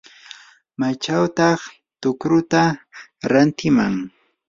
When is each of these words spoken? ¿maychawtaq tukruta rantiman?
¿maychawtaq 0.79 1.59
tukruta 2.01 2.61
rantiman? 3.31 3.93